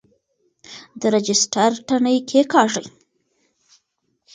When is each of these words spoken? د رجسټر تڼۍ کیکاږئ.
د 0.99 1.01
رجسټر 1.13 1.71
تڼۍ 1.87 2.17
کیکاږئ. 2.29 2.87